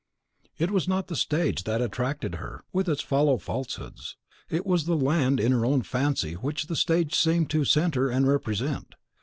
It 0.57 0.71
was 0.71 0.87
not 0.87 1.09
the 1.09 1.15
stage 1.15 1.61
that 1.65 1.79
attracted 1.79 2.33
her, 2.41 2.63
with 2.73 2.89
its 2.89 3.03
hollow 3.03 3.37
falsehoods; 3.37 4.17
it 4.49 4.65
was 4.65 4.85
the 4.85 4.97
land 4.97 5.39
in 5.39 5.51
her 5.51 5.63
own 5.63 5.83
fancy 5.83 6.33
which 6.33 6.65
the 6.65 6.75
stage 6.75 7.13
seemed 7.13 7.51
to 7.51 7.65
centre 7.65 8.09
and 8.09 8.27
represent. 8.27 8.95